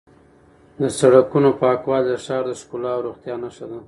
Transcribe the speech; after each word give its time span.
د 0.81 0.83
سړکونو 0.99 1.49
پاکوالی 1.61 2.07
د 2.09 2.11
ښار 2.25 2.45
ښکلا 2.61 2.91
او 2.95 3.01
روغتیا 3.07 3.35
نښه 3.43 3.65
ده. 3.71 3.79